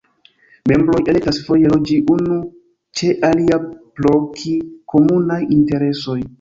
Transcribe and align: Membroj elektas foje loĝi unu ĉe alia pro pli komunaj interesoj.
Membroj 0.69 1.01
elektas 1.13 1.39
foje 1.49 1.73
loĝi 1.73 1.99
unu 2.15 2.39
ĉe 3.01 3.11
alia 3.31 3.61
pro 3.69 4.17
pli 4.35 4.59
komunaj 4.97 5.43
interesoj. 5.61 6.21